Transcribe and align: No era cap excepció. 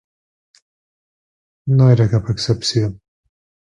No 1.81 1.91
era 1.97 2.09
cap 2.15 2.33
excepció. 2.37 2.91